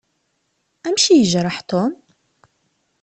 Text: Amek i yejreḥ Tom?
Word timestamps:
Amek 0.87 1.05
i 1.07 1.15
yejreḥ 1.15 1.57
Tom? 1.69 1.91